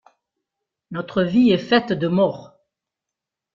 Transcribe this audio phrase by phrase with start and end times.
[0.89, 2.57] Notre vie est faite de mort.